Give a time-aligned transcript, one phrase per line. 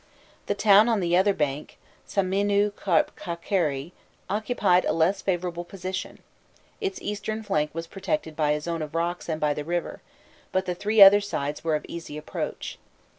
[0.47, 3.91] The town on the other bank, Samninû Kharp Khâkerî,
[4.31, 6.17] occupied a less favourable position:
[6.79, 10.01] its eastern flank was protected by a zone of rocks and by the river,
[10.51, 12.79] but the three other sides were of easy approach.